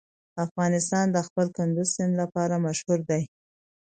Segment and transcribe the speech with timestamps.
[0.45, 3.23] افغانستان د خپل کندز سیند لپاره مشهور دی.